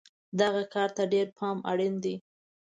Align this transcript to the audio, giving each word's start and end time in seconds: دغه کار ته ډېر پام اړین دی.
دغه 0.39 0.61
کار 0.73 0.89
ته 0.97 1.03
ډېر 1.13 1.27
پام 1.37 1.57
اړین 1.71 1.95
دی. 2.03 2.15